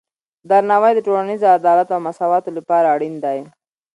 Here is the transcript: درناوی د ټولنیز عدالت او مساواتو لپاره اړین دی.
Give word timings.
درناوی 0.49 0.91
د 0.95 0.99
ټولنیز 1.07 1.41
عدالت 1.57 1.87
او 1.95 1.99
مساواتو 2.07 2.49
لپاره 2.57 2.87
اړین 2.95 3.15
دی. 3.25 3.39